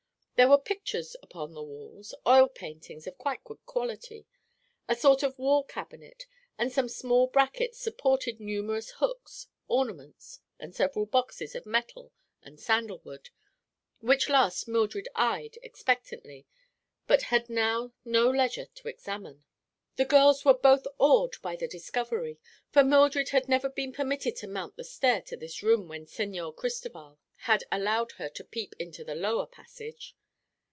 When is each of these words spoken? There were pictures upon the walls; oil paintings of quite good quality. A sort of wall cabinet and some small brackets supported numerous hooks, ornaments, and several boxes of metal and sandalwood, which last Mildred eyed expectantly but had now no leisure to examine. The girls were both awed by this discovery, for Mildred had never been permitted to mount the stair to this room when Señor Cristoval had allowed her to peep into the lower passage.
There 0.37 0.49
were 0.49 0.57
pictures 0.57 1.15
upon 1.21 1.53
the 1.53 1.61
walls; 1.61 2.15
oil 2.25 2.47
paintings 2.49 3.05
of 3.05 3.19
quite 3.19 3.43
good 3.43 3.63
quality. 3.67 4.25
A 4.87 4.95
sort 4.95 5.21
of 5.21 5.37
wall 5.37 5.63
cabinet 5.63 6.25
and 6.57 6.71
some 6.71 6.89
small 6.89 7.27
brackets 7.27 7.77
supported 7.77 8.39
numerous 8.39 8.89
hooks, 8.95 9.45
ornaments, 9.67 10.39
and 10.59 10.73
several 10.75 11.05
boxes 11.05 11.53
of 11.53 11.67
metal 11.67 12.11
and 12.41 12.59
sandalwood, 12.59 13.29
which 13.99 14.29
last 14.29 14.67
Mildred 14.67 15.07
eyed 15.13 15.59
expectantly 15.61 16.47
but 17.05 17.21
had 17.23 17.47
now 17.47 17.93
no 18.03 18.27
leisure 18.27 18.65
to 18.65 18.87
examine. 18.87 19.43
The 19.95 20.05
girls 20.05 20.43
were 20.43 20.55
both 20.55 20.87
awed 20.97 21.39
by 21.43 21.55
this 21.55 21.69
discovery, 21.69 22.39
for 22.71 22.83
Mildred 22.83 23.29
had 23.29 23.47
never 23.47 23.69
been 23.69 23.93
permitted 23.93 24.37
to 24.37 24.47
mount 24.47 24.75
the 24.75 24.83
stair 24.85 25.21
to 25.21 25.37
this 25.37 25.61
room 25.61 25.87
when 25.87 26.07
Señor 26.07 26.55
Cristoval 26.55 27.19
had 27.41 27.63
allowed 27.71 28.13
her 28.13 28.29
to 28.29 28.43
peep 28.43 28.73
into 28.79 29.03
the 29.03 29.13
lower 29.13 29.45
passage. 29.45 30.15